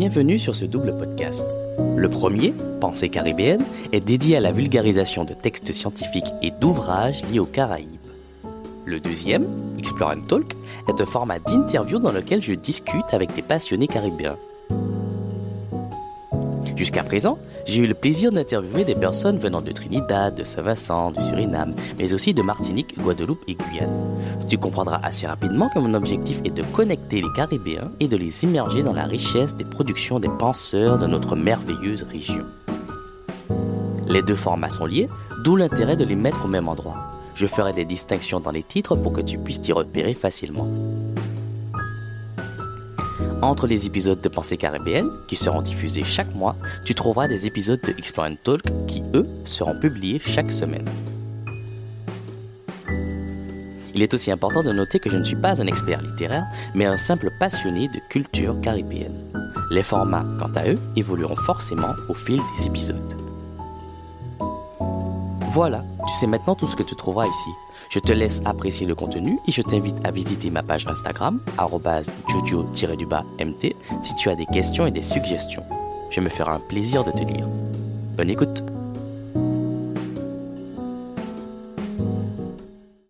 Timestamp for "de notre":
30.96-31.36